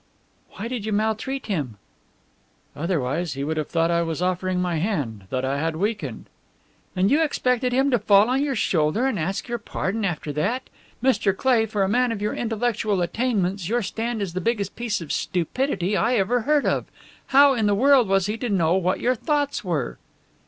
[0.53, 1.77] "Why did you maltreat him?"
[2.75, 6.25] "Otherwise he would have thought I was offering my hand, that I had weakened."
[6.95, 10.71] "And you expected him to fall on your shoulder and ask your pardon after that?
[11.03, 11.37] Mr.
[11.37, 15.11] Cleigh, for a man of your intellectual attainments, your stand is the biggest piece of
[15.13, 16.85] stupidity I ever heard of!
[17.27, 19.99] How in the world was he to know what your thoughts were?"